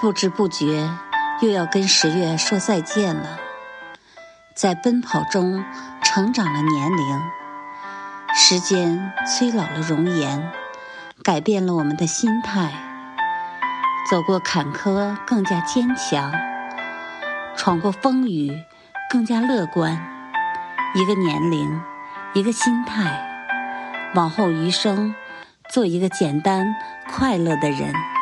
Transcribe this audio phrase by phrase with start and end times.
[0.00, 0.88] 不知不觉
[1.42, 3.38] 又要跟十月说再见了。
[4.54, 5.62] 在奔跑中
[6.02, 7.20] 成长了年龄
[8.34, 10.50] 时间催老了容颜
[11.22, 12.72] 改变了我们的心态。
[14.10, 16.32] 走过坎坷更加坚强
[17.54, 18.64] 闯过风雨
[19.10, 20.00] 更加乐观。
[20.94, 21.80] 一个年龄
[22.32, 23.22] 一个心态
[24.14, 25.14] 往后余生
[25.68, 26.74] 做一个简单
[27.06, 28.19] 快乐的人。